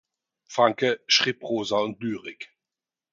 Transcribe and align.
Franke 0.49 0.99
schrieb 1.05 1.41
Prosa 1.41 1.77
und 1.77 2.01
Lyrik. 2.01 2.49